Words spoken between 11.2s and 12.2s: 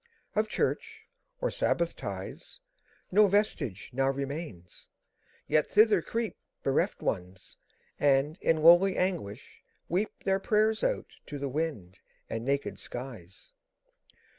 to the wind